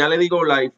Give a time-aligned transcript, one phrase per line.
[0.00, 0.72] ya le digo live.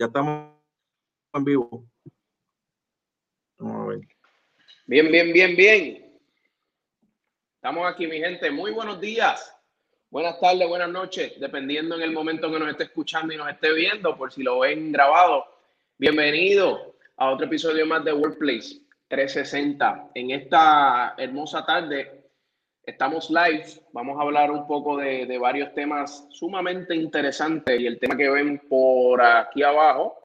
[0.00, 0.52] Ya estamos
[1.32, 1.88] en vivo.
[3.58, 4.00] Vamos a ver.
[4.86, 6.20] Bien, bien, bien, bien.
[7.54, 8.50] Estamos aquí, mi gente.
[8.50, 9.54] Muy buenos días.
[10.10, 13.72] Buenas tardes, buenas noches, dependiendo en el momento que nos esté escuchando y nos esté
[13.72, 15.44] viendo, por si lo ven grabado.
[15.98, 20.10] Bienvenido a otro episodio más de Workplace 360.
[20.14, 22.17] En esta hermosa tarde
[22.88, 23.66] estamos live.
[23.92, 28.58] Vamos a hablar un poco de, varios temas sumamente interesantes y el tema que ven
[28.66, 30.16] por aquí abajo,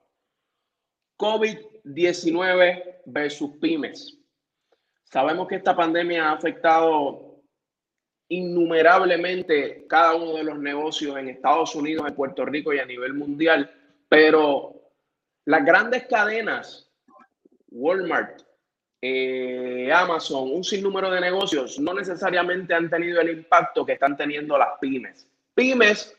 [1.20, 4.18] COVID-19 versus pymes.
[5.04, 7.42] Sabemos que esta pandemia ha afectado
[8.30, 13.14] innumerablemente cada uno de los negocios en Estados Unidos, en Puerto Rico y a nivel
[13.14, 13.70] mundial,
[14.08, 14.90] pero
[15.46, 16.90] las grandes cadenas,
[17.70, 18.42] Walmart,
[19.06, 24.58] eh, Amazon, un sinnúmero de negocios, no necesariamente han tenido el impacto que están teniendo
[24.58, 25.28] las pymes.
[25.54, 26.16] Pymes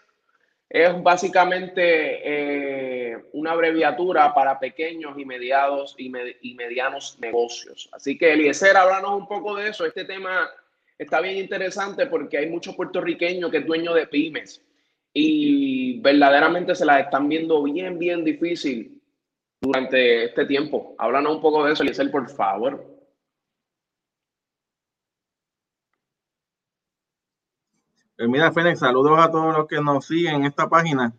[0.69, 7.89] es básicamente eh, una abreviatura para pequeños y, mediados y, y, medianos negocios.
[7.91, 9.87] Así que, Eliezer, háblanos un poco de eso.
[9.87, 10.51] Este tema
[10.99, 14.63] está bien interesante porque hay muchos puertorriqueños que es dueño de pymes
[15.15, 19.01] y verdaderamente se las están viendo bien, bien difícil
[19.65, 20.95] durante este tiempo.
[20.99, 22.95] Háblanos un poco de eso, Eliezer, por favor.
[28.17, 31.13] Pues mira, Fénix, saludos a todos los que nos siguen en esta página.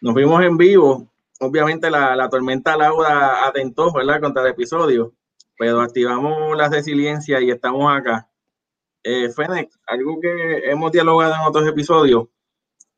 [0.00, 1.12] Nos vimos en vivo.
[1.40, 5.14] Obviamente la, la tormenta Laura atentó, ¿verdad?, contra el episodio,
[5.56, 8.28] pero activamos la resiliencia y estamos acá.
[9.04, 9.28] Eh,
[9.86, 12.28] algo que hemos dialogado en otros episodios,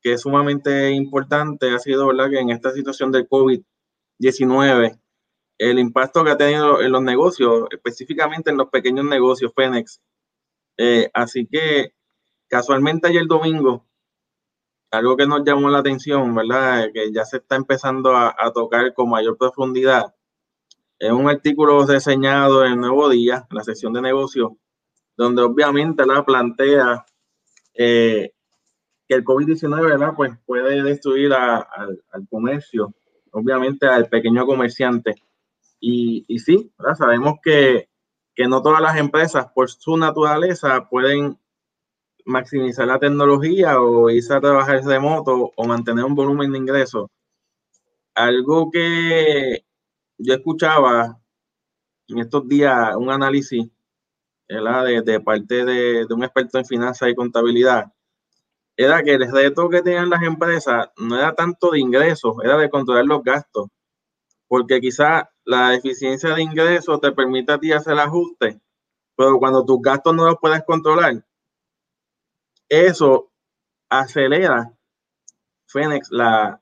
[0.00, 3.26] que es sumamente importante, ha sido, ¿verdad?, que en esta situación del
[4.18, 4.98] COVID-19,
[5.58, 10.00] el impacto que ha tenido en los negocios, específicamente en los pequeños negocios, Fénix.
[10.76, 11.94] Eh, así que
[12.48, 13.86] casualmente ayer domingo,
[14.90, 16.90] algo que nos llamó la atención, ¿verdad?
[16.92, 20.14] Que ya se está empezando a, tocar con mayor profundidad.
[20.98, 24.52] Es un artículo reseñado en Nuevo Día, la sección de negocios,
[25.16, 27.04] donde obviamente la plantea
[27.74, 28.32] eh,
[29.08, 30.12] que el COVID-19, ¿verdad?
[30.16, 32.94] Pues puede destruir al comercio,
[33.32, 35.14] obviamente al pequeño comerciante.
[35.80, 37.88] Y, y sí, sabemos que,
[38.34, 41.38] que no todas las empresas, por su naturaleza, pueden
[42.24, 47.08] maximizar la tecnología o irse a trabajar remoto o mantener un volumen de ingresos.
[48.14, 49.64] Algo que
[50.18, 51.20] yo escuchaba
[52.08, 53.68] en estos días, un análisis
[54.48, 57.92] de, de, parte de, un experto en finanzas y contabilidad,
[58.76, 62.68] era que el reto que tenían las empresas no era tanto de ingresos, era de
[62.68, 63.68] controlar los gastos,
[64.48, 68.58] porque quizá la eficiencia de ingresos te permite a ti hacer ajustes,
[69.16, 71.24] pero cuando tus gastos no los puedes controlar,
[72.68, 73.32] eso
[73.88, 74.72] acelera,
[75.66, 76.60] Fénix, la,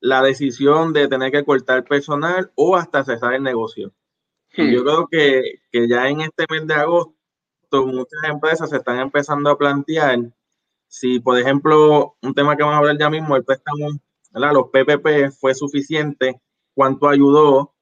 [0.00, 3.92] la decisión de tener que cortar personal o hasta cesar el negocio.
[4.56, 4.70] Hmm.
[4.70, 7.14] Yo creo que, que, ya en este mes de agosto
[7.72, 10.18] muchas empresas se están empezando a plantear
[10.88, 13.88] si, por ejemplo, un tema que vamos a hablar ya mismo, el préstamo,
[14.32, 16.40] los PPP fue suficiente,
[16.74, 17.74] cuánto ayudó,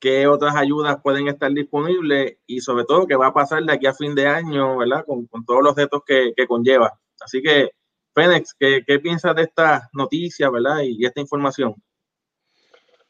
[0.00, 3.86] qué otras ayudas pueden estar disponibles y sobre todo qué va a pasar de aquí
[3.86, 5.04] a fin de año, ¿verdad?
[5.06, 6.98] Con, con todos los retos que, conlleva.
[7.20, 7.70] Así que,
[8.14, 10.80] Fénix, ¿qué, ¿qué, piensas de esta noticia, ¿verdad?
[10.82, 11.74] Y, esta información.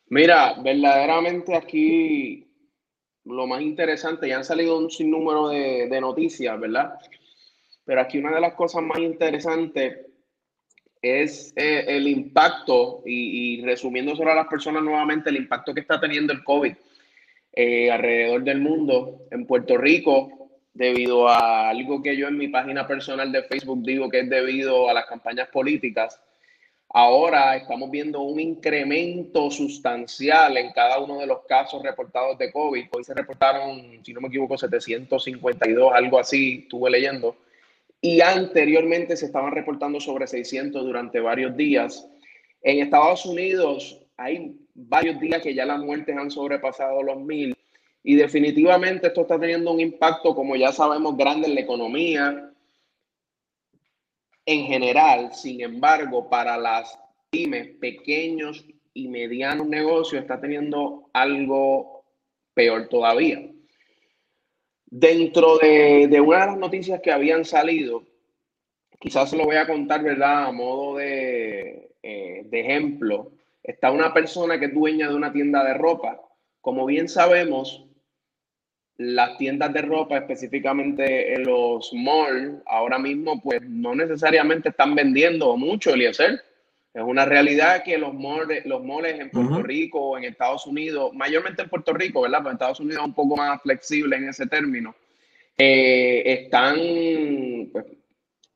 [0.07, 2.47] Mira, verdaderamente aquí
[3.25, 6.95] lo más interesante, ya han salido un sinnúmero de, de noticias, ¿verdad?
[7.91, 9.99] Pero aquí una de las cosas más interesantes
[11.03, 15.99] es eh, el impacto, y, resumiendo solo a las personas nuevamente, el impacto que está
[15.99, 16.73] teniendo el COVID
[17.53, 22.87] eh, alrededor del mundo, en Puerto Rico, debido a algo que yo en mi página
[22.87, 26.21] personal de Facebook digo que es debido a las campañas políticas.
[26.91, 32.85] Ahora estamos viendo un incremento sustancial en cada uno de los casos reportados de COVID.
[32.93, 37.35] Hoy se reportaron, si no me equivoco, 752, algo así, estuve leyendo
[38.01, 42.09] y anteriormente se estaban reportando sobre 600 durante varios días.
[42.63, 47.57] En Estados Unidos hay varios días que ya las muertes han sobrepasado los mil
[48.03, 52.51] y definitivamente esto está teniendo un impacto, como ya sabemos, grande en la economía
[54.47, 55.35] en general.
[55.35, 56.99] Sin embargo, para las
[57.31, 58.65] pymes, pequeños
[58.95, 62.05] y medianos negocios está teniendo algo
[62.55, 63.51] peor todavía.
[64.91, 68.05] Dentro de, una de las noticias que habían salido,
[68.99, 70.47] quizás lo voy a contar, ¿verdad?
[70.47, 73.33] A modo de, eh, de ejemplo,
[73.63, 76.21] está una persona que es dueña de una tienda de ropa.
[76.61, 77.87] Como bien sabemos,
[79.01, 85.57] las tiendas de ropa, específicamente en los malls, ahora mismo pues no necesariamente están vendiendo
[85.57, 86.43] mucho, Eliezer.
[86.93, 91.13] Es una realidad que los malls, los malls en Puerto Rico o en Estados Unidos,
[91.15, 92.39] mayormente en Puerto Rico, ¿verdad?
[92.39, 94.95] Pero Estados Unidos es un poco más flexible en ese término,
[95.57, 96.77] eh, están
[97.71, 97.85] pues,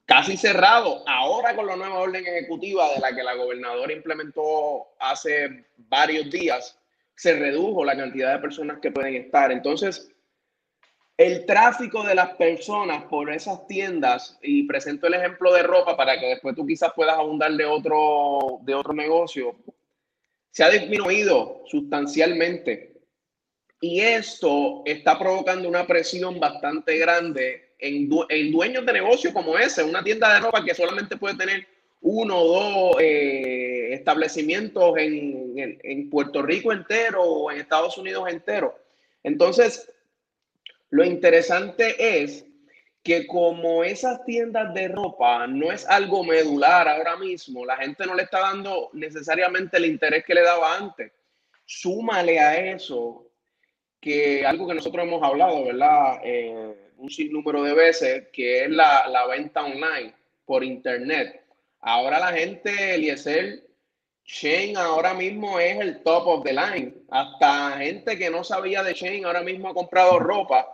[0.04, 1.04] casi cerrados.
[1.06, 6.76] Ahora con la nueva orden ejecutiva de la que la gobernadora implementó hace varios días,
[7.14, 9.52] se redujo la cantidad de personas que pueden estar.
[9.52, 10.13] Entonces,
[11.16, 16.18] el tráfico de las personas por esas tiendas, y presento el ejemplo de ropa para
[16.18, 19.54] que después tú quizás puedas abundar de otro, de otro negocio,
[20.50, 22.94] se ha disminuido sustancialmente.
[23.80, 30.02] Y esto está provocando una presión bastante grande en, dueños de negocio como ese, una
[30.02, 31.66] tienda de ropa que solamente puede tener
[32.00, 38.78] uno o dos eh, establecimientos en, en Puerto Rico entero o en Estados Unidos entero.
[39.22, 39.93] Entonces,
[40.94, 42.46] lo interesante es
[43.02, 48.14] que como esas tiendas de ropa no es algo medular ahora mismo, la gente no
[48.14, 51.10] le está dando necesariamente el interés que le daba antes.
[51.66, 53.26] Súmale a eso
[54.00, 56.20] que algo que nosotros hemos hablado, ¿verdad?
[56.22, 60.14] Eh, un sinnúmero de veces, que es la, la, venta online
[60.46, 61.44] por internet.
[61.80, 63.64] Ahora la gente, Eliezer,
[64.24, 66.94] Shane ahora mismo es el top of the line.
[67.10, 70.70] Hasta gente que no sabía de Shane ahora mismo ha comprado ropa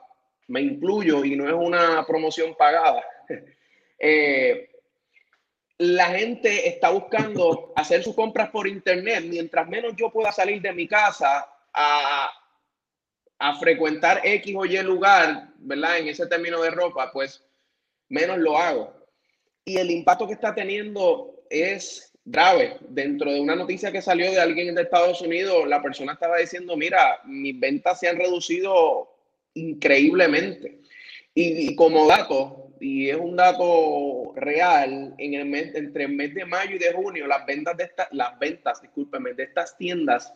[0.50, 3.02] me incluyo y no es una promoción pagada.
[4.02, 4.70] Eh,
[5.76, 9.24] la gente está buscando hacer sus compras por internet.
[9.28, 12.30] Mientras menos yo pueda salir de mi casa a,
[13.38, 15.98] a frecuentar X o Y lugar, ¿verdad?
[15.98, 17.44] En ese término de ropa, pues
[18.08, 18.90] menos lo hago.
[19.66, 22.78] Y el impacto que está teniendo es grave.
[22.88, 26.74] Dentro de una noticia que salió de alguien de Estados Unidos, la persona estaba diciendo,
[26.74, 29.19] mira, mis ventas se han reducido
[29.54, 30.80] increíblemente.
[31.34, 36.44] Y, como dato, y es un dato real, en el mes, entre el mes de
[36.44, 40.32] mayo y de junio, las ventas de estas, las ventas, discúlpeme, de estas tiendas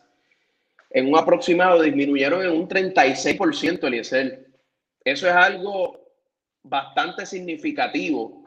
[0.94, 4.46] en un aproximado disminuyeron en un 36%, Eliezer.
[5.04, 6.00] Eso es algo
[6.62, 8.44] bastante significativo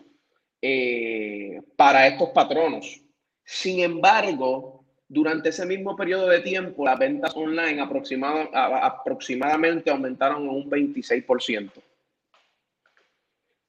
[0.61, 3.01] eh, para estos patronos.
[3.43, 4.76] Sin embargo,
[5.07, 11.71] durante ese mismo periodo de tiempo, las ventas online aproximadamente aumentaron un 26%.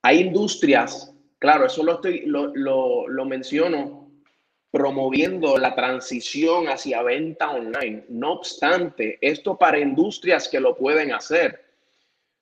[0.02, 4.08] Hay industrias, claro, eso lo, estoy, lo, lo menciono
[4.70, 8.04] promoviendo la transición hacia venta online.
[8.08, 11.64] No obstante, esto para industrias que lo pueden hacer.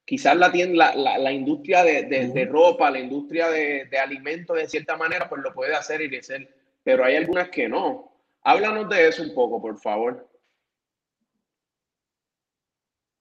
[0.05, 5.43] Quizás la, tienda, la, industria de, ropa, la industria de, alimentos, de cierta manera, pues
[5.43, 6.49] lo puede hacer y decir,
[6.85, 8.13] pero hay algunas que no.
[8.49, 10.25] Háblanos de eso un poco, por favor.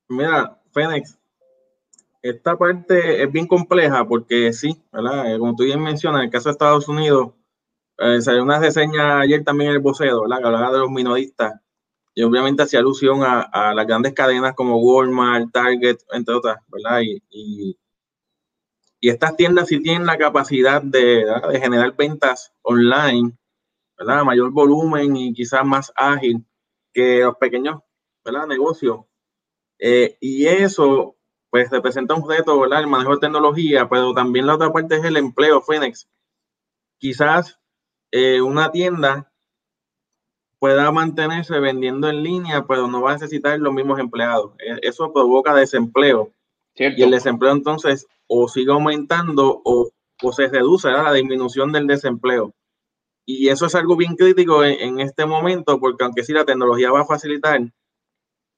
[0.08, 1.18] Mira, Fénix,
[2.22, 5.34] esta parte es bien compleja porque sí, ¿verdad?
[5.34, 7.34] Eh, como tú bien mencionas, en el caso de Estados Unidos,
[7.98, 10.38] eh, salió una reseña ayer también en el vocero, ¿verdad?
[10.38, 11.60] Que hablaba de los minoristas
[12.14, 17.02] y obviamente hacía alusión a, las grandes cadenas como Walmart, Target, entre otras, ¿verdad?
[17.02, 17.76] Y,
[19.02, 21.26] estas tiendas sí tienen la capacidad de
[21.60, 23.36] generar ventas online
[23.98, 24.24] ¿verdad?
[24.24, 26.46] Mayor volumen y quizás más ágil
[26.94, 27.82] que los pequeños,
[28.24, 28.48] ¿verdad?
[28.48, 29.02] Negocios.
[29.80, 31.18] Eh, y eso,
[31.50, 32.82] pues, representa un reto, ¿verdad?
[32.82, 36.08] El manejo de tecnología, pero también la otra parte es el empleo, Phoenix.
[36.98, 37.60] Quizás
[38.12, 39.32] eh, una tienda
[40.60, 44.54] pueda mantenerse vendiendo en línea, pero no va a necesitar los mismos empleados.
[44.60, 46.32] E, eso provoca desempleo.
[46.76, 49.92] Y el desempleo entonces o sigue aumentando o,
[50.22, 52.54] o se reduce la disminución del desempleo.
[53.26, 57.02] Y eso es algo bien crítico en, este momento, porque aunque sí la tecnología va
[57.02, 57.60] a facilitar,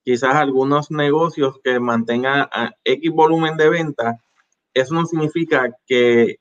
[0.04, 2.50] quizás algunos negocios que mantengan
[2.84, 4.22] X volumen de venta,
[4.74, 6.38] eso no significa que,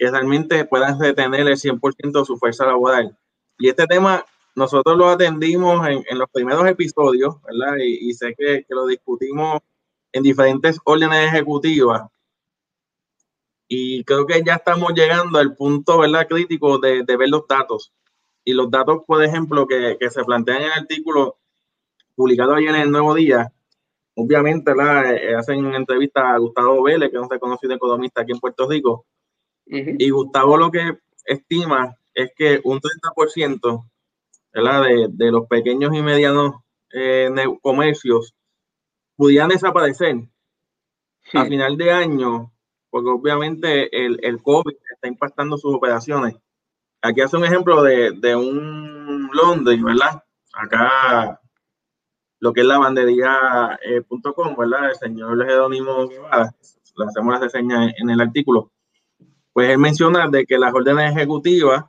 [0.00, 3.18] realmente puedan retener el 100% de su fuerza laboral.
[3.58, 7.76] Y este tema nosotros lo atendimos en, los primeros episodios, ¿verdad?
[7.80, 9.60] Y, sé que, que, lo discutimos
[10.12, 12.02] en diferentes órdenes ejecutivas
[13.68, 16.26] y creo que ya estamos llegando al punto ¿verdad?
[16.26, 17.92] crítico de, de ver los datos.
[18.44, 21.36] Y los datos, por ejemplo, que, que, se plantean en el artículo
[22.14, 23.52] publicado ayer en el Nuevo Día,
[24.14, 25.14] obviamente ¿verdad?
[25.14, 28.66] Eh, hacen una entrevista a Gustavo Vélez, que es un reconocido economista aquí en Puerto
[28.68, 29.06] Rico.
[29.66, 33.84] Y Gustavo lo que estima es que un 30%
[34.52, 34.82] ¿verdad?
[34.84, 36.56] De, de los pequeños y medianos
[36.92, 38.34] eh, comercios
[39.14, 40.16] pudieran desaparecer
[41.34, 42.52] a final de año
[42.90, 46.36] porque obviamente el, el COVID está impactando sus operaciones.
[47.02, 50.22] Aquí hace un ejemplo de, de un Londres, ¿verdad?
[50.52, 51.40] Acá
[52.40, 54.90] lo que es la bandería.com, ¿verdad?
[54.90, 56.54] El señor Jerónimo Guevara,
[56.96, 58.72] lo hacemos la reseña en el artículo.
[59.52, 61.84] Pues él menciona de que las órdenes ejecutivas,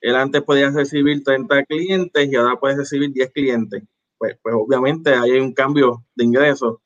[0.00, 3.82] él antes podía recibir 30 clientes y ahora puede recibir 10 clientes.
[4.16, 6.78] Pues, pues obviamente hay un cambio de ingresos,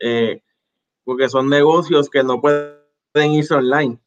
[0.00, 0.42] eh,
[1.04, 2.79] porque son negocios que no pueden
[3.14, 3.98] irse online.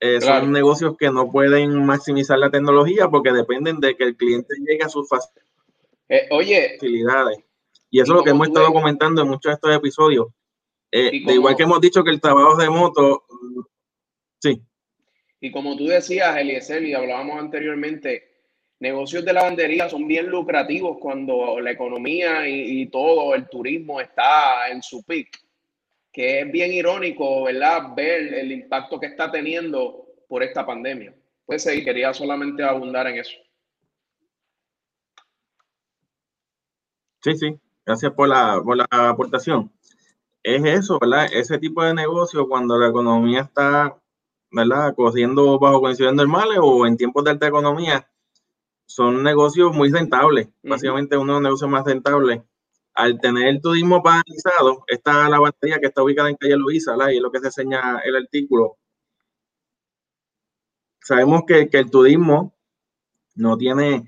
[0.00, 4.54] Eh, son negocios que no pueden maximizar la tecnología porque dependen de que el cliente
[4.66, 5.06] llegue a sus
[6.08, 7.38] eh, facilidades.
[7.90, 10.28] Y eso es lo que hemos estado comentando en muchos de estos episodios.
[10.90, 13.24] de igual que hemos dicho que el trabajo de moto,
[14.38, 14.62] sí.
[15.40, 18.30] Y como tú decías, Eliezer, y hablábamos anteriormente,
[18.78, 24.82] negocios de lavandería son bien lucrativos cuando la economía y, todo el turismo está en
[24.82, 25.28] su pic.
[26.12, 27.94] Que es bien irónico, ¿verdad?
[27.94, 31.14] Ver el impacto que está teniendo por esta pandemia.
[31.46, 33.36] Pues sí, quería solamente abundar en eso.
[37.22, 39.70] Sí, sí, gracias por la, por la aportación.
[40.42, 41.26] Es eso, ¿verdad?
[41.32, 44.00] Ese tipo de negocio cuando la economía está
[44.50, 44.94] ¿verdad?
[44.94, 48.08] Corriendo bajo condiciones normales o en tiempos de alta economía,
[48.86, 50.48] son negocios muy rentables.
[50.62, 52.42] Básicamente uno de los negocios más rentables.
[53.00, 57.22] Al tener el turismo paralizado, esta lavandería que está ubicada en calle Luisa, y es
[57.22, 58.76] lo que se enseña el artículo.
[61.02, 62.54] Sabemos que, el turismo
[63.34, 64.04] no tiene,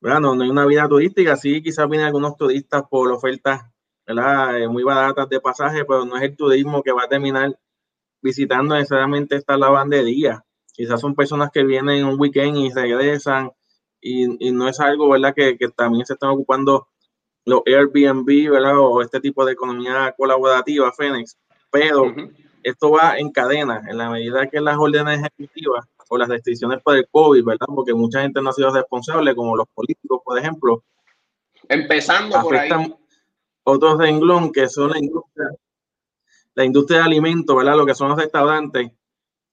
[0.00, 0.20] ¿verdad?
[0.20, 1.36] No, hay una vida turística.
[1.36, 3.70] Sí, quizás vienen algunos turistas por ofertas
[4.06, 4.60] ¿verdad?
[4.60, 7.56] Eh, muy baratas de pasaje, pero no es el turismo que va a terminar
[8.22, 10.44] visitando necesariamente esta lavandería.
[10.72, 13.52] Quizás son personas que vienen un weekend y regresan
[14.00, 15.34] y, no es algo, ¿verdad?
[15.34, 16.88] Que, también se están ocupando
[17.50, 18.78] los Airbnb, ¿verdad?
[18.78, 21.36] O este tipo de economía colaborativa, Fénix.
[21.70, 22.14] Pero
[22.62, 26.96] esto va en cadena, en la medida que las órdenes ejecutivas o las restricciones por
[26.96, 27.66] el COVID, ¿verdad?
[27.74, 30.82] Porque mucha gente no ha sido responsable, como los políticos, por ejemplo.
[31.68, 32.70] Empezando por ahí.
[33.62, 35.50] Otros renglón que son la industria
[36.54, 37.76] la industria de alimentos, ¿verdad?
[37.76, 38.90] Lo que son los restaurantes.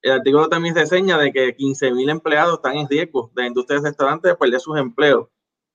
[0.01, 3.79] El artículo también reseña de que 15 mil empleados están en riesgo de la industria
[3.79, 5.27] de restaurantes de perder sus empleos.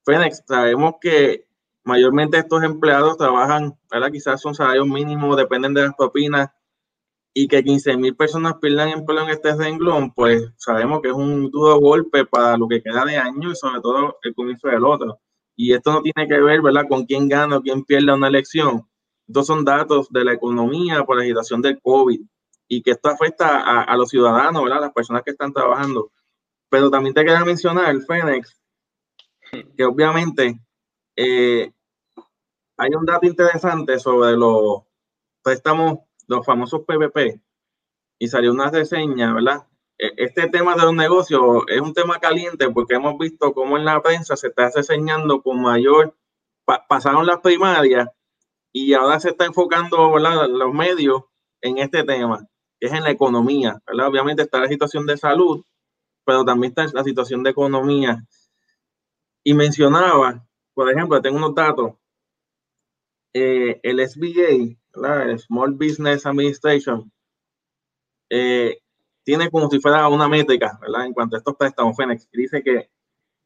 [0.04, 1.46] Fénix, sabemos que
[1.84, 4.10] mayormente estos empleados trabajan, ¿verdad?
[4.10, 6.50] Quizás son salarios mínimos, dependen de las propinas,
[7.34, 11.50] y que 15 mil personas pierdan empleo en este renglón, pues sabemos que es un
[11.50, 15.18] duro golpe para lo que queda de año y sobre todo el comienzo del otro.
[15.56, 18.86] Y esto no tiene que ver, ¿verdad?, con quién gana o quién pierde una elección,
[19.32, 22.20] estos son datos de la economía por la agitación del COVID
[22.68, 24.80] y que esto afecta a, los ciudadanos, ¿verdad?
[24.80, 26.10] Las personas que están trabajando.
[26.68, 28.60] Pero también te quería mencionar, Fénix,
[29.76, 30.60] que obviamente
[31.16, 31.72] eh,
[32.76, 34.82] hay un dato interesante sobre los
[35.42, 37.40] préstamos, los famosos PPP,
[38.18, 39.66] y salió una reseña, ¿verdad?
[39.98, 43.84] E, este tema de los negocios es un tema caliente porque hemos visto cómo en
[43.84, 46.16] la prensa se está reseñando con mayor,
[46.88, 48.08] pasaron las primarias
[48.72, 51.24] y ahora se está enfocando los medios
[51.60, 52.46] en este tema,
[52.80, 53.80] que es en la economía.
[53.86, 55.64] Obviamente está la situación de salud,
[56.24, 58.24] pero también está la situación de economía.
[59.44, 61.94] Y mencionaba, por ejemplo, tengo unos datos,
[63.34, 64.76] eh, el SBA,
[65.24, 67.10] el Small Business Administration,
[68.30, 68.78] eh,
[69.24, 71.06] tiene como si fuera una métrica, ¿verdad?
[71.06, 72.90] En cuanto a estos préstamos, Fénix, dice que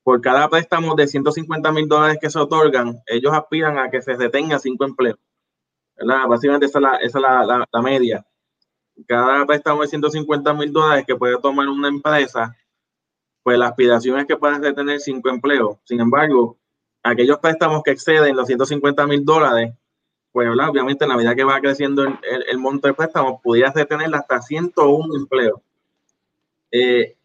[0.03, 4.17] por cada préstamo de 150 mil dólares que se otorgan, ellos aspiran a que se
[4.17, 5.19] detenga cinco empleos.
[5.97, 6.29] ¿verdad?
[6.29, 8.25] Básicamente esa es, la, media.
[9.09, 12.57] Cada préstamo de 150 mil dólares que puede tomar una empresa,
[13.43, 15.79] pues la aspiración es que puedan retener cinco empleos.
[15.85, 16.59] Sin embargo,
[17.07, 19.75] aquellos préstamos que exceden los 150 mil dólares,
[20.33, 24.43] pues obviamente en la medida que va creciendo el, monto de préstamos, pudiera retener hasta
[24.43, 25.61] 101 empleos.
[26.71, 27.17] Eh,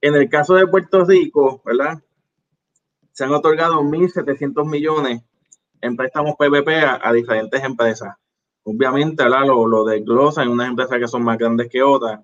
[0.00, 2.02] en el caso de Puerto Rico, ¿verdad?
[3.12, 5.22] Se han otorgado 1.700 millones
[5.80, 6.68] en préstamos PPP
[7.00, 8.16] a, diferentes empresas.
[8.64, 9.46] Obviamente, ¿verdad?
[9.46, 12.20] Lo, lo desglosan unas empresas que son más grandes que otras.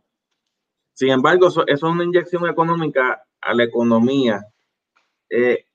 [0.94, 4.44] Sin embargo, eso, es una inyección económica a la economía.
[5.30, 5.67] Eh,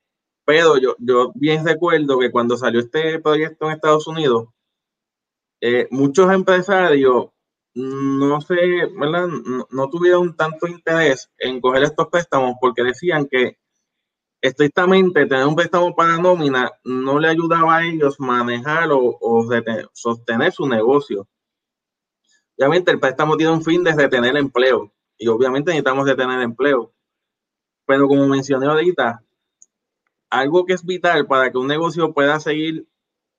[0.44, 0.96] pero yo,
[1.34, 4.48] bien recuerdo que cuando salió este proyecto en Estados Unidos,
[5.60, 7.28] eh, muchos empresarios
[7.74, 9.28] no ¿verdad?
[9.70, 13.58] No, tuvieron tanto interés en coger estos préstamos porque decían que
[14.40, 19.48] estrictamente tener un préstamo para nómina no le ayudaba a ellos manejar o,
[19.92, 21.26] sostener su negocio.
[22.56, 26.92] Obviamente el préstamo tiene un fin de retener empleo y obviamente necesitamos retener empleo.
[27.86, 29.24] Pero como mencioné ahorita,
[30.38, 32.86] algo que es vital para que un negocio pueda seguir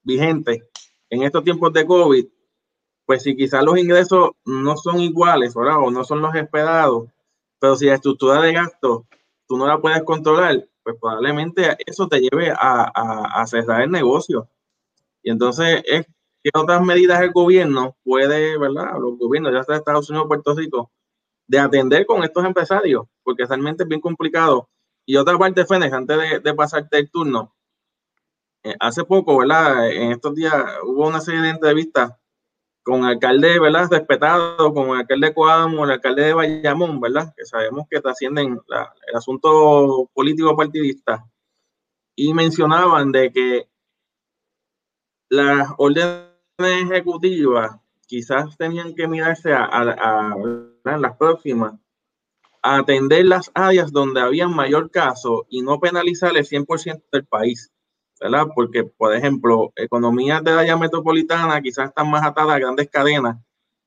[0.03, 0.63] vigente
[1.09, 2.25] en estos tiempos de COVID
[3.05, 5.79] pues si quizás los ingresos no son iguales, ¿verdad?
[5.79, 7.09] O no son los esperados,
[7.59, 9.05] pero si la estructura de gasto
[9.47, 14.49] tú no la puedes controlar, pues probablemente eso te lleve a, a, cerrar el negocio.
[15.23, 16.05] Y entonces es
[16.43, 18.97] que otras medidas el gobierno puede, ¿verdad?
[18.99, 20.91] Los gobiernos, ya sea Estados Unidos o Puerto Rico,
[21.47, 24.69] de atender con estos empresarios, porque realmente es bien complicado.
[25.05, 27.55] Y otra parte, Fénix, antes de, de pasarte el turno,
[28.65, 29.91] eh, hace poco, ¿verdad?
[29.91, 32.13] En estos días hubo una serie de entrevistas
[32.83, 33.87] con alcalde, ¿verdad?
[33.91, 37.31] Respetado, con el alcalde de Coamo, el alcalde de Bayamón, ¿verdad?
[37.37, 38.59] Que sabemos que trascienden
[39.07, 41.25] el asunto político partidista.
[42.15, 43.69] Y mencionaban de que
[45.29, 51.84] las órdenes ejecutivas quizás tenían que mirarse a, a, las próximas a
[52.65, 57.71] atender las áreas donde había mayor caso y no penalizar el 100% del país.
[58.19, 58.47] ¿verdad?
[58.55, 63.37] Porque, por ejemplo, economías de la área metropolitana quizás están más atadas a grandes cadenas,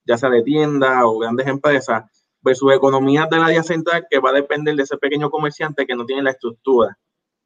[0.07, 2.05] ya sea de tiendas o grandes empresas,
[2.41, 6.05] versus economías del área central que va a depender de ese pequeño comerciante que no
[6.05, 6.99] tiene la estructura.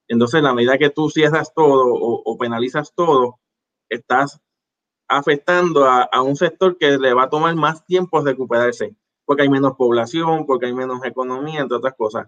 [0.08, 3.38] Entonces, la medida que tú cierras todo o, penalizas todo,
[3.88, 4.40] estás
[5.08, 9.48] afectando a, a, un sector que le va a tomar más tiempo recuperarse, porque hay
[9.48, 12.26] menos población, porque hay menos economía, entre otras cosas.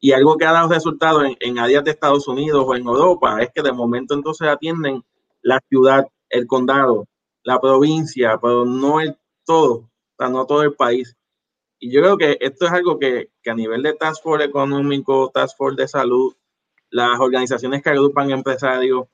[0.00, 3.50] Y algo que ha dado resultado en, en, de Estados Unidos o en Europa es
[3.54, 5.04] que de momento entonces atienden
[5.42, 7.06] la ciudad, el condado,
[7.44, 11.16] la provincia, pero no el todo, o sea, no todo el país.
[11.78, 15.30] Y yo creo que esto es algo que, que a nivel de Task Force económico,
[15.32, 16.34] Task Force de salud,
[16.90, 19.06] las organizaciones que agrupan empresarios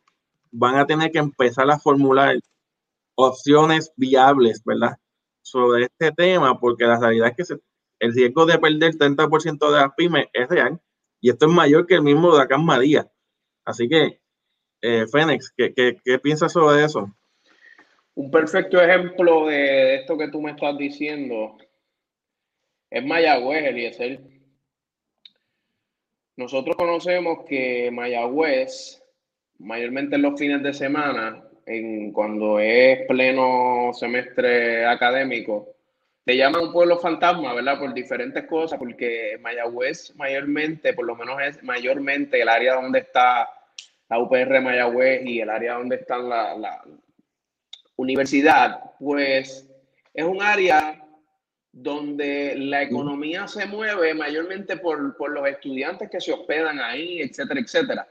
[0.50, 2.38] van a tener que empezar a formular
[3.14, 4.98] opciones viables, ¿verdad?
[5.50, 7.55] Sobre este tema, porque la realidad es que se,
[8.00, 10.78] el riesgo de perder 30% de las pymes es real
[11.21, 13.11] y esto es mayor que el mismo de acá María.
[13.64, 14.21] Así que,
[14.83, 17.11] eh, Fénix, ¿qué, qué, piensas sobre eso?
[18.14, 21.57] Un perfecto ejemplo de esto que tú me estás diciendo
[22.90, 24.21] es Mayagüez, Eliezer.
[26.37, 29.02] Nosotros conocemos que Mayagüez,
[29.59, 35.75] mayormente en los fines de semana, en, cuando es pleno semestre académico,
[36.25, 37.78] le llaman un pueblo fantasma, ¿verdad?
[37.78, 43.49] Por diferentes cosas, porque Mayagüez mayormente, por lo menos es mayormente el área donde está
[44.08, 46.84] la UPR Mayagüez y el área donde está la, la
[47.97, 49.69] universidad, pues
[50.14, 51.02] es un área
[51.73, 57.60] donde la economía se mueve mayormente por, por, los estudiantes que se hospedan ahí, etcétera,
[57.60, 58.08] etcétera.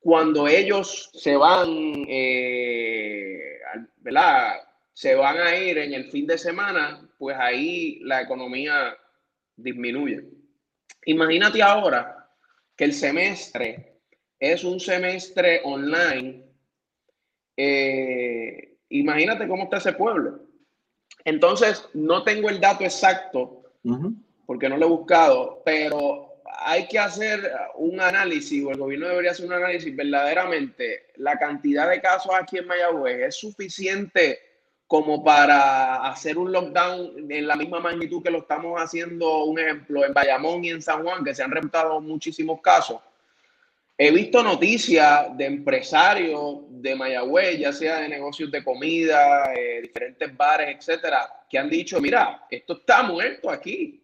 [0.00, 1.68] Cuando ellos se van,
[2.08, 3.58] eh,
[3.98, 4.60] ¿verdad?
[4.98, 8.96] se van a ir en el fin de semana, pues ahí la economía
[9.54, 10.24] disminuye.
[11.04, 12.28] Imagínate ahora
[12.74, 14.00] que el semestre
[14.40, 16.42] es un semestre online.
[17.56, 20.40] Eh, imagínate cómo está ese pueblo.
[21.24, 23.70] Entonces, no tengo el dato exacto,
[24.46, 26.27] porque no lo he buscado, pero
[26.60, 31.06] hay que hacer un análisis, o el gobierno debería hacer un análisis verdaderamente.
[31.16, 34.40] La cantidad de casos aquí en Mayagüez es suficiente
[34.86, 40.04] como para hacer un lockdown en la misma magnitud que lo estamos haciendo, un ejemplo,
[40.04, 43.00] en Bayamón y en San Juan, que se han reportado muchísimos casos.
[43.96, 50.36] He visto noticias de empresarios de Mayagüez, ya sea de negocios de comida, eh, diferentes
[50.36, 54.02] bares, etcétera, que han dicho, mira, esto está muerto aquí.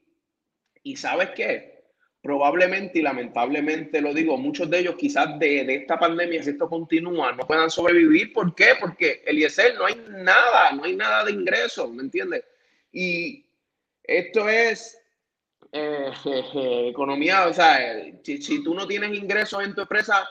[0.82, 1.73] ¿Y sabes qué?
[2.24, 7.32] Probablemente y lamentablemente lo digo, muchos de ellos quizás de, esta pandemia, si esto continúa,
[7.32, 8.32] no puedan sobrevivir.
[8.32, 8.68] ¿Por qué?
[8.80, 12.42] Porque el ISL no hay nada, no hay nada de ingreso, ¿me entiendes?
[12.92, 13.44] Y
[14.02, 14.98] esto es
[15.70, 16.10] eh,
[16.88, 20.26] economía, o sea, si, si, tú no tienes ingresos en tu empresa,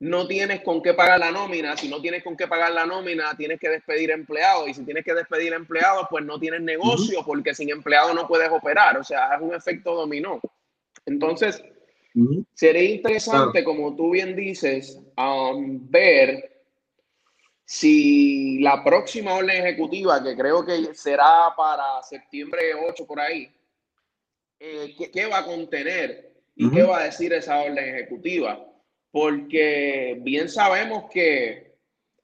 [0.00, 1.78] no tienes con qué pagar la nómina.
[1.78, 4.68] Si no tienes con qué pagar la nómina, tienes que despedir empleados.
[4.68, 8.50] Y si tienes que despedir empleados, pues no tienes negocio, porque sin empleados no puedes
[8.50, 8.98] operar.
[8.98, 10.38] O sea, es un efecto dominó.
[11.06, 11.62] Entonces,
[12.54, 16.62] sería interesante, como tú bien dices, um, ver
[17.64, 23.50] si la próxima orden ejecutiva, que creo que será para septiembre 8 por ahí,
[24.60, 28.64] eh, ¿qué, va a contener y qué va a decir esa orden ejecutiva?
[29.10, 31.76] Porque bien sabemos que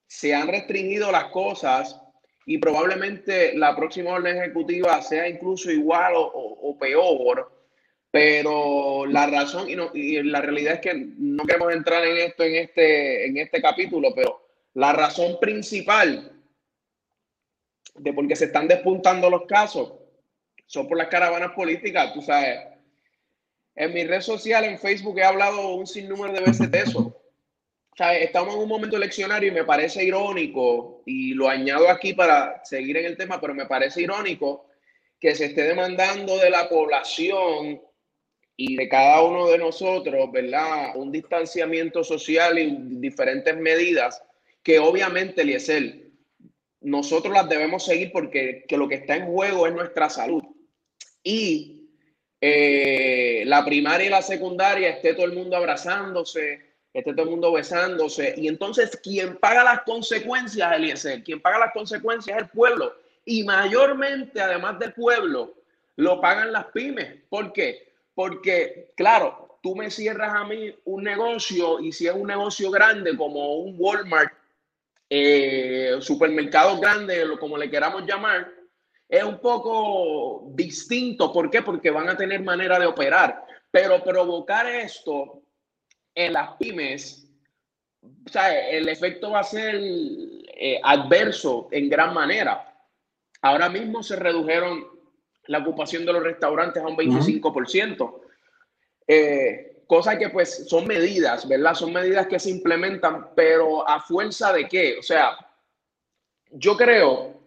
[0.06, 2.00] se han restringido las cosas
[2.46, 6.30] y probablemente la próxima orden ejecutiva sea incluso igual o,
[6.62, 7.57] o peor
[8.10, 12.42] pero la razón y, no, y, la realidad es que no queremos entrar en esto
[12.42, 16.32] en este, en este capítulo, pero la razón principal
[17.94, 19.92] de por qué se están despuntando los casos
[20.66, 22.60] son por las caravanas políticas, tú sabes.
[23.74, 27.16] En mi red social, en Facebook, he hablado un sinnúmero de veces de eso.
[28.20, 32.96] estamos en un momento eleccionario y me parece irónico, y lo añado aquí para seguir
[32.96, 34.66] en el tema, pero me parece irónico
[35.20, 37.80] que se esté demandando de la población
[38.60, 40.96] y de cada uno de nosotros, ¿verdad?
[40.96, 44.20] Un distanciamiento social y diferentes medidas
[44.64, 46.10] que obviamente, Liesel,
[46.80, 50.42] nosotros las debemos seguir porque que lo que está en juego es nuestra salud.
[51.22, 51.88] Y
[52.40, 56.60] eh, la primaria y la secundaria esté todo el mundo abrazándose,
[56.92, 58.34] esté todo el mundo besándose.
[58.36, 62.92] Y entonces, quien paga las consecuencias, Eliezer, quien paga las consecuencias es el pueblo.
[63.24, 65.54] Y mayormente, además del pueblo,
[65.94, 67.22] lo pagan las pymes.
[67.28, 67.87] ¿Por qué?
[68.18, 73.16] Porque, claro, tú me cierras a mí un negocio y si es un negocio grande
[73.16, 74.32] como un Walmart,
[75.08, 78.52] eh, supermercado grande, como le queramos llamar,
[79.08, 81.32] es un poco distinto.
[81.32, 81.62] ¿Por qué?
[81.62, 83.46] Porque van a tener manera de operar.
[83.70, 85.40] Pero provocar esto
[86.12, 87.24] en las pymes,
[88.02, 92.74] o sea, el efecto va a ser eh, adverso en gran manera.
[93.42, 94.97] Ahora mismo se redujeron
[95.48, 98.20] la ocupación de los restaurantes a un 25%.
[99.06, 101.74] Eh, cosa que pues son medidas, ¿verdad?
[101.74, 104.98] Son medidas que se implementan, pero a fuerza de qué?
[104.98, 105.36] O sea,
[106.50, 107.40] yo creo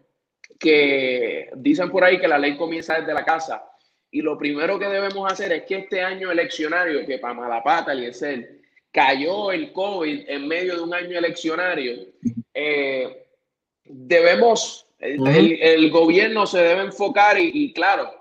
[0.60, 3.64] que dicen por ahí que la ley comienza desde la casa
[4.12, 8.62] y lo primero que debemos hacer es que este año eleccionario, que para Malapata, el
[8.92, 12.08] cayó el COVID en medio de un año eleccionario,
[12.54, 13.26] eh,
[13.86, 18.14] debemos, el, gobierno se debe enfocar y, claro,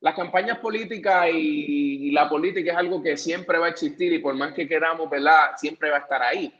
[0.00, 4.34] las campañas políticas y, la política es algo que siempre va a existir y por
[4.34, 5.52] más que queramos, ¿verdad?
[5.56, 6.52] Siempre va a estar ahí.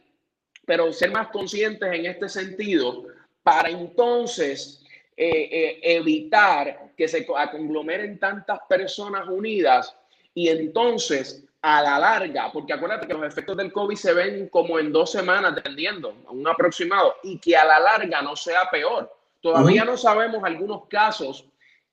[0.65, 3.05] Pero ser más conscientes en este sentido
[3.43, 4.83] para entonces
[5.17, 9.95] eh, eh, evitar que se conglomeren tantas personas unidas
[10.35, 14.81] y entonces a la larga, porque acuérdate que los efectos del COVID se ven como
[14.81, 19.11] en dos semanas, dependiendo, un aproximado, y que a la larga no sea peor.
[19.41, 21.45] Todavía no sabemos algunos casos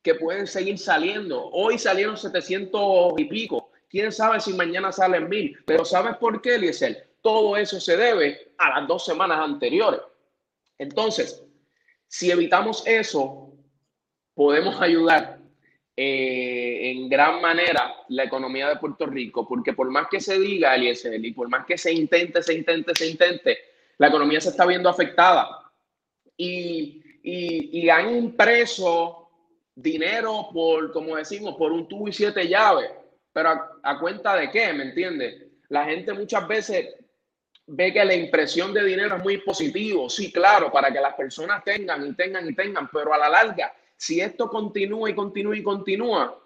[0.02, 1.50] que pueden seguir saliendo.
[1.52, 3.70] Hoy salieron 700 y pico.
[3.90, 5.58] Quién sabe si mañana salen mil.
[5.66, 7.08] Pero ¿sabes por qué, Eliezer?
[7.22, 10.02] Todo eso se debe a las dos semanas anteriores.
[10.78, 11.44] Entonces,
[12.08, 13.52] si evitamos eso,
[14.36, 15.39] podemos ayudar
[16.02, 20.74] eh, en gran manera la economía de Puerto Rico, porque por más que se diga,
[20.74, 23.58] Eliezer, y por más que se intente, se intente, se intente,
[23.98, 25.70] la economía se está viendo afectada.
[26.38, 29.30] Y, y, han impreso
[29.76, 32.92] dinero por, como decimos, por un tubo y siete llaves,
[33.34, 35.48] pero a, a cuenta de qué, ¿me entiendes?
[35.68, 36.96] La gente muchas veces
[37.68, 41.62] ve que la impresión de dinero es muy positivo, sí, claro, para que las personas
[41.66, 45.62] tengan y tengan y tengan, pero a la larga si esto continúa y continúa y
[45.62, 46.42] continúa,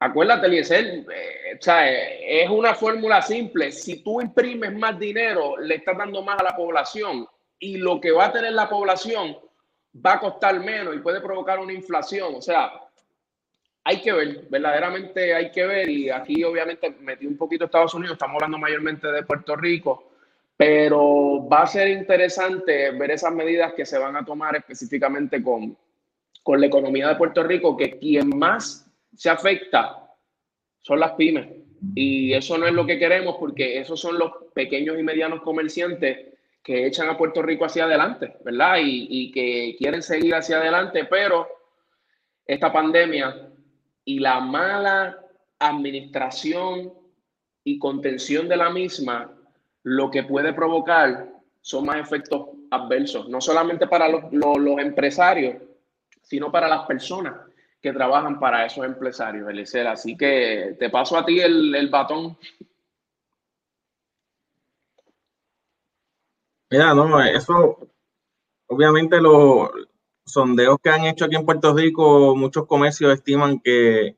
[0.00, 3.70] acuérdate, Eliezer, eh, es una fórmula simple.
[3.70, 7.26] Si tú imprimes más dinero, le estás dando más a la población
[7.58, 9.36] y lo que va a tener la población
[9.94, 12.36] va a costar menos y puede provocar una inflación.
[12.36, 12.72] O sea,
[13.84, 15.90] hay que ver, verdaderamente hay que ver.
[15.90, 20.10] Y aquí, obviamente, metí un poquito Estados Unidos, estamos hablando mayormente de Puerto Rico,
[20.56, 25.76] pero va a ser interesante ver esas medidas que se van a tomar específicamente con,
[26.42, 30.10] con la economía de Puerto Rico que quien más se afecta
[30.80, 31.48] son las pymes.
[31.94, 36.28] Y eso no es lo que queremos porque esos son los pequeños y medianos comerciantes
[36.62, 38.78] que echan a Puerto Rico hacia adelante, ¿verdad?
[38.80, 41.48] Y, y que quieren seguir hacia adelante, pero
[42.46, 43.48] esta pandemia
[44.04, 45.18] y la mala
[45.58, 46.92] administración
[47.64, 49.32] y contención de la misma,
[49.84, 51.28] lo que puede provocar
[51.60, 55.56] son más efectos adversos, no solamente para los, los, los empresarios,
[56.32, 57.34] sino para las personas
[57.78, 59.86] que trabajan para esos empresarios, Eliseo.
[59.90, 62.38] Así que te paso a ti el, el batón.
[66.70, 67.86] Mira, no, eso,
[68.66, 69.68] obviamente los
[70.24, 74.16] sondeos que han hecho aquí en Puerto Rico, muchos comercios estiman que,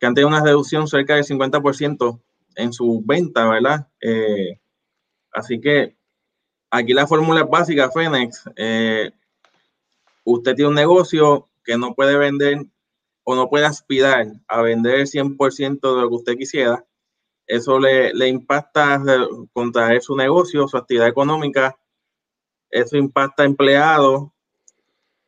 [0.00, 2.18] que han tenido una reducción cerca del 50%
[2.56, 3.88] en sus ventas, ¿verdad?
[4.00, 4.58] Eh,
[5.32, 5.98] así que
[6.70, 8.42] aquí la fórmula es básica, Fénix.
[8.56, 9.12] Eh,
[10.24, 12.66] usted tiene un negocio que no puede vender
[13.24, 16.84] o no puede aspirar a vender el 100% de lo que usted quisiera,
[17.46, 19.00] eso le, le impacta
[19.52, 21.76] contra su negocio, su actividad económica,
[22.70, 24.30] eso impacta a empleados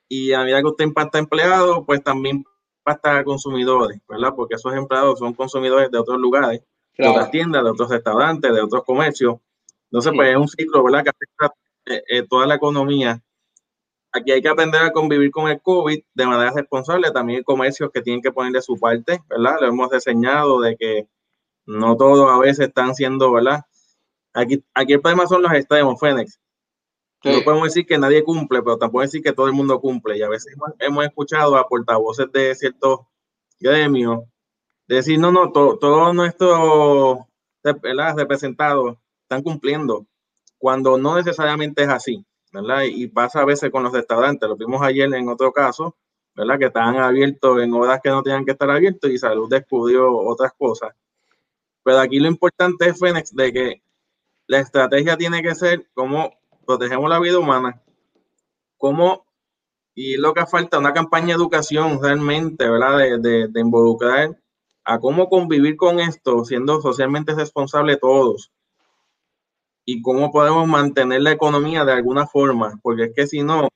[0.09, 2.45] y a medida que usted impacta a empleados, pues también
[2.79, 4.33] impacta a consumidores, ¿verdad?
[4.37, 6.63] Porque esos empleados son consumidores de otros lugares,
[6.97, 9.37] de otras tiendas, de otros restaurantes, de otros comercios.
[9.91, 11.05] Entonces, pues es un ciclo, ¿verdad?
[11.05, 11.55] Que afecta
[11.87, 13.23] eh, eh, toda la economía
[14.15, 17.11] aquí hay que aprender a convivir con el COVID de manera responsable.
[17.11, 19.57] También hay comercios que tienen que poner de su parte, ¿verdad?
[19.61, 21.09] Lo hemos diseñado de que
[21.67, 23.65] no todos a veces están siendo, ¿verdad?
[24.33, 26.41] Aquí, aquí el problema son los extremos, Fénix.
[27.25, 30.19] No podemos decir que nadie cumple, pero tampoco decir que todo el mundo cumple.
[30.19, 33.01] Y a veces hemos, escuchado a portavoces de ciertos
[33.59, 34.25] gremios
[34.87, 37.21] decir, no, no, todos nuestros
[37.63, 40.07] representados están cumpliendo,
[40.59, 42.83] cuando no necesariamente es así, ¿verdad?
[42.85, 45.97] Y pasa a veces con los restaurantes, lo vimos ayer en otro caso,
[46.37, 46.57] ¿verdad?
[46.57, 50.53] Que estaban abiertos en horas que no tenían que estar abiertos y Salud descubrió otras
[50.57, 50.95] cosas.
[51.83, 53.83] Pero aquí lo importante es, Fénix, de que
[54.47, 56.33] la estrategia tiene que ser cómo
[56.65, 57.83] protegemos la vida humana,
[58.79, 59.27] cómo,
[59.93, 62.99] y lo que falta, una campaña de educación realmente, ¿verdad?
[63.21, 64.39] De, de, involucrar
[64.85, 68.53] a cómo convivir con esto, siendo socialmente responsables todos.
[69.85, 73.69] Y cómo podemos mantener la economía de alguna forma, porque es que si no,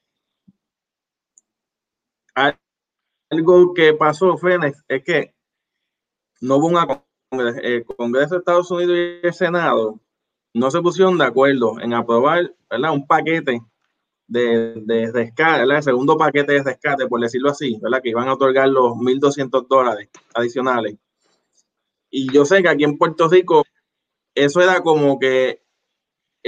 [3.30, 5.34] algo que pasó, Fénix, es que
[6.40, 6.86] no hubo una
[7.30, 10.00] el Congreso de Estados Unidos y el Senado
[10.54, 12.92] no se pusieron de acuerdo en aprobar ¿verdad?
[12.92, 13.60] un paquete
[14.26, 18.00] de, de rescate, el segundo paquete de rescate, por decirlo así, ¿verdad?
[18.02, 20.96] que iban a otorgar los 1.200 dólares adicionales.
[22.10, 23.64] Y yo sé que aquí en Puerto Rico
[24.34, 25.62] eso era como que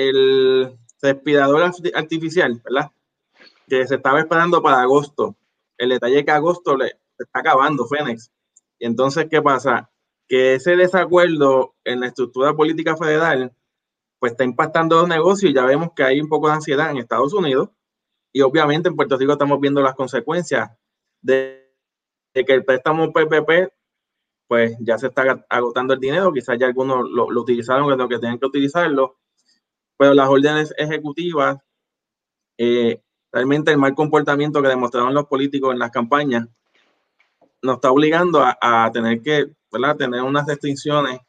[0.08, 2.90] el respirador artificial, ¿verdad?
[3.68, 5.36] Que se estaba esperando para agosto.
[5.78, 8.30] El detalle es que agosto le está acabando, Fénix.
[8.78, 9.90] Y entonces, ¿qué pasa?
[10.28, 13.54] Que ese desacuerdo en la estructura política federal
[14.20, 16.98] pues está impactando los negocios y ya vemos que hay un poco de ansiedad en
[16.98, 17.70] Estados Unidos
[18.32, 20.70] y obviamente en Puerto Rico estamos viendo las consecuencias
[21.22, 21.72] de,
[22.34, 23.72] que el préstamo PPP
[24.46, 28.38] pues ya se está agotando el dinero, quizás ya algunos lo, utilizaron lo que tenían
[28.38, 29.19] que utilizarlo,
[30.00, 31.58] pero las órdenes ejecutivas,
[32.56, 36.48] eh, realmente el mal comportamiento que demostraron los políticos en las campañas
[37.60, 39.96] nos está obligando a, a tener que ¿verdad?
[39.98, 41.20] tener unas restricciones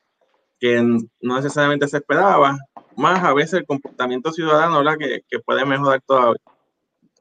[0.57, 2.57] que no necesariamente se esperaba
[2.95, 6.39] más a veces el comportamiento ciudadano la que, que, puede mejorar todavía.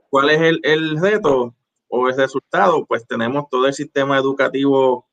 [0.08, 1.52] ¿Cuál es el, el, reto
[1.88, 2.86] o el resultado?
[2.86, 5.04] Pues tenemos todo el sistema educativo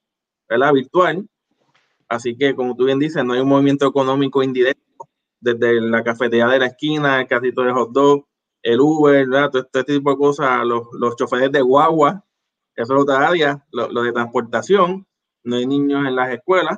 [0.47, 0.71] ¿verdad?
[0.71, 1.27] virtual.
[2.07, 4.86] Así que, como tú bien dices, no hay un movimiento económico indirecto
[5.39, 8.27] desde la cafetería de la esquina, el carrito de hot dog,
[8.63, 9.49] el Uber, ¿verdad?
[9.49, 12.23] todo este tipo de cosas, los, los choferes de guagua,
[12.75, 15.07] eso es otra área, lo, lo, de transportación,
[15.43, 16.77] no hay niños en las escuelas,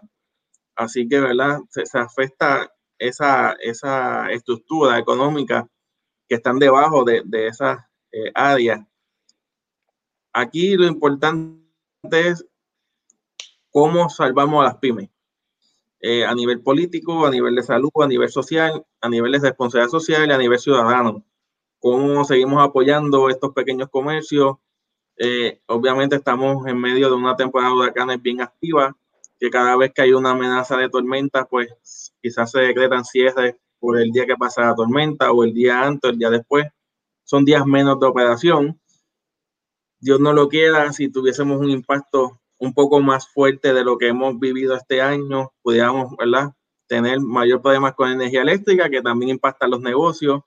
[0.76, 1.60] así que, ¿verdad?
[1.70, 5.68] Se, se afecta esa, esa estructura económica
[6.28, 7.80] que están debajo de, de esas
[8.12, 8.82] eh, áreas.
[10.34, 11.60] Aquí lo importante
[12.12, 12.46] es
[13.72, 15.10] cómo salvamos a las pymes.
[16.02, 19.92] Eh, a nivel político, a nivel de salud, a nivel social, a nivel de responsabilidad
[19.92, 21.26] social y a nivel ciudadano.
[21.80, 24.58] Cómo seguimos apoyando estos pequeños comercios.
[25.18, 28.96] Eh, obviamente estamos en medio de una temporada de huracanes bien activa,
[29.40, 34.00] que cada vez que hay una amenaza de tormenta, pues quizás se decretan cierres por
[34.00, 36.68] el día que pasa la tormenta o el día antes, el día después.
[37.26, 38.80] Son días menos de operación.
[40.00, 44.10] Dios no lo quiera, si tuviésemos un impacto un poco más fuerte de lo que
[44.10, 46.54] hemos vivido este año, pudiéramos, ¿verdad?
[46.88, 50.42] Tener mayor problemas con energía eléctrica, que también impacta los negocios,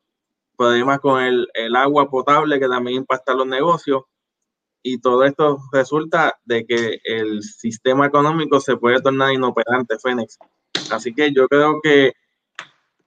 [0.57, 4.03] problemas con el, el agua potable, que también impacta los negocios
[4.83, 10.39] y todo esto resulta de que el sistema económico se puede tornar inoperante, Fénix.
[10.91, 12.13] Así que yo creo que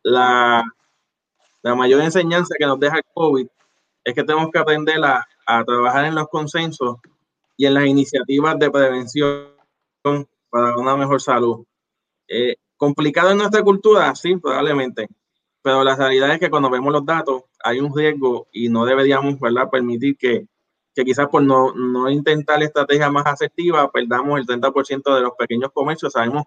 [0.01, 0.63] la,
[1.61, 3.47] la mayor enseñanza que nos deja el COVID
[4.05, 6.97] es que tenemos que aprender a, a trabajar en los consensos
[7.57, 9.47] y en las iniciativas de prevención
[10.49, 11.65] para una mejor salud.
[12.27, 14.13] Eh, ¿Complicado en nuestra cultura?
[14.15, 15.07] Sí, probablemente.
[15.61, 19.39] Pero la realidad es que cuando vemos los datos hay un riesgo y no deberíamos
[19.39, 19.69] ¿verdad?
[19.69, 20.47] permitir que
[20.95, 25.71] que quizás por no, no intentar estrategias más asertivas perdamos el 30% de los pequeños
[25.73, 26.13] comercios.
[26.13, 26.45] Sabemos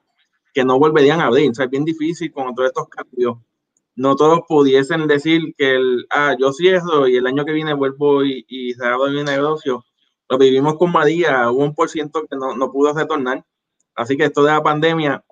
[0.55, 1.51] que no volverían a abrir.
[1.51, 3.37] O sea, es bien difícil con todos estos cambios.
[3.95, 8.25] No todos pudiesen decir que el, ah, yo cierro y el año que viene vuelvo
[8.25, 8.73] y, y
[9.11, 9.85] mi negocio.
[10.29, 13.45] Lo vivimos con María, hubo un por ciento que no, no pudo retornar.
[13.95, 15.25] Así que esto de la pandemia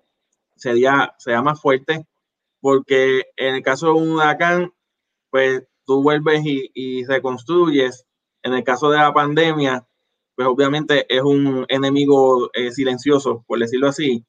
[0.56, 2.06] sería, sería más fuerte
[2.61, 4.72] porque en el caso de un huracán,
[5.30, 8.06] pues tú vuelves y, y reconstruyes
[8.42, 9.87] en el caso de la pandemia,
[10.37, 14.24] pues obviamente es un enemigo eh, silencioso, por decirlo así,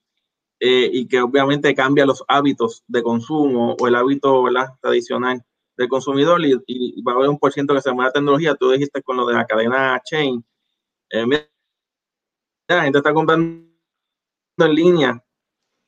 [0.59, 4.43] eh, y que obviamente cambia los hábitos de consumo o el hábito
[4.81, 5.43] tradicional
[5.77, 8.55] del consumidor y, va a haber un por ciento que se mueve la tecnología.
[8.55, 10.43] Tú dijiste con lo de la cadena chain.
[11.09, 11.47] Eh, mira,
[12.67, 13.67] la gente está comprando
[14.57, 15.23] en línea.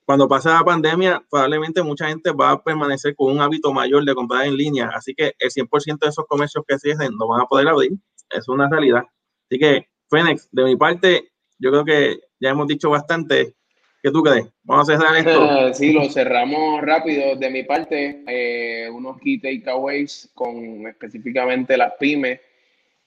[0.06, 4.16] Cuando pase la pandemia, probablemente mucha gente va a permanecer con un hábito mayor de
[4.16, 4.90] comprar en línea.
[4.94, 7.92] Así que el 100% de esos comercios que cierren no van a poder abrir
[8.32, 9.04] es una realidad.
[9.50, 13.56] Así que, Fénix, de mi parte, yo creo que ya hemos dicho bastante.
[14.02, 14.48] ¿Qué tú crees?
[14.64, 15.74] Vamos a cerrar esto.
[15.74, 17.36] sí, lo cerramos rápido.
[17.36, 22.40] De mi parte, eh, unos key takeaways con específicamente las pymes.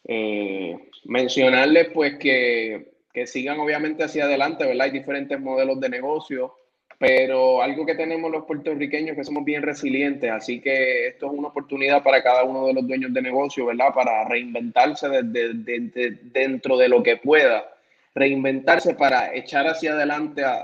[0.05, 4.87] Eh, mencionarles pues que que sigan obviamente hacia adelante, ¿verdad?
[4.87, 6.55] Hay diferentes modelos de negocio,
[6.99, 11.49] pero algo que tenemos los puertorriqueños que somos bien resilientes, así que esto es una
[11.49, 13.93] oportunidad para cada uno de los dueños de negocio, ¿verdad?
[13.95, 17.69] Para reinventarse dentro de lo que pueda,
[18.15, 20.57] reinventarse para echar hacia adelante a,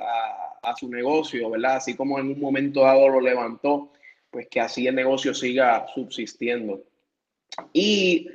[0.63, 1.77] a su negocio, ¿verdad?
[1.77, 3.93] Así como en un momento dado lo levantó,
[4.31, 6.83] pues que así el negocio siga subsistiendo.
[7.73, 8.29] Y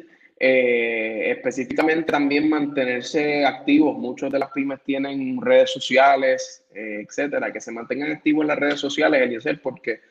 [0.45, 3.97] eh, específicamente también mantenerse activos.
[3.97, 8.59] Muchos de las pymes tienen redes sociales, eh, etcétera, que se mantengan activos en las
[8.59, 10.01] redes sociales, Eliezer, porque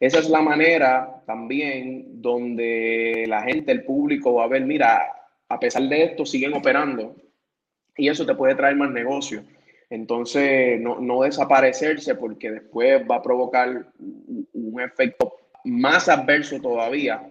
[0.00, 5.02] esa es la manera también donde la gente, el público va a ver, mira,
[5.50, 7.14] a pesar de esto, siguen operando
[7.94, 9.44] y eso te puede traer más negocio.
[9.90, 15.30] Entonces, no, no desaparecerse porque después va a provocar un efecto
[15.64, 17.22] más adverso todavía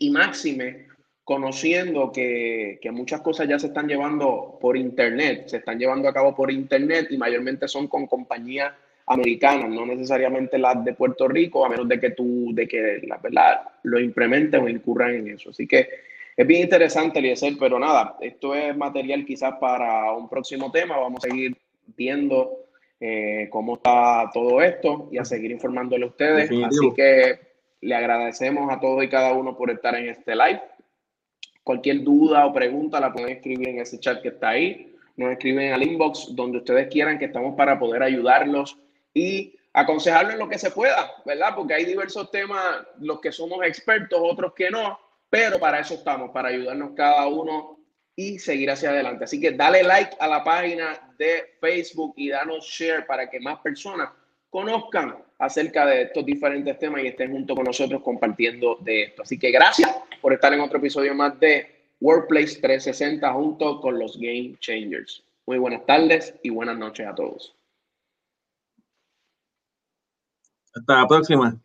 [0.00, 0.95] y máxime
[1.26, 6.36] conociendo que, muchas cosas ya se están llevando por Internet, se están llevando a cabo
[6.36, 8.72] por Internet y mayormente son con compañías
[9.06, 13.16] americanas, no necesariamente las de Puerto Rico, a menos de que tú, de que la
[13.16, 15.50] verdad lo implementen o incurran en eso.
[15.50, 15.88] Así que
[16.36, 21.24] es bien interesante, Eliezer, pero nada, esto es material quizás para un próximo tema, vamos
[21.24, 21.56] a seguir
[21.96, 22.52] viendo
[23.00, 26.48] eh, cómo está todo esto y a seguir informándole a ustedes.
[26.64, 27.40] Así que
[27.80, 30.60] le agradecemos a todos y cada uno por estar en este live.
[31.66, 34.94] Cualquier duda o pregunta la pueden escribir en ese chat que está ahí.
[35.16, 38.78] Nos escriben al inbox donde ustedes quieran que estamos para poder ayudarlos
[39.12, 41.56] y aconsejarlos en lo que se pueda, ¿verdad?
[41.56, 44.96] Porque hay diversos temas, los que somos expertos, otros que no,
[45.28, 47.80] pero para eso estamos, para ayudarnos cada uno
[48.14, 49.24] y seguir hacia adelante.
[49.24, 53.58] Así que dale like a la página de Facebook y danos share para que más
[53.58, 54.10] personas
[54.50, 59.22] conozcan acerca de estos diferentes temas y estén junto con nosotros compartiendo de esto.
[59.22, 64.16] Así que gracias por estar en otro episodio más de Workplace 360 junto con los
[64.18, 65.22] Game Changers.
[65.46, 67.54] Muy buenas tardes y buenas noches a todos.
[70.74, 71.58] Hasta la próxima.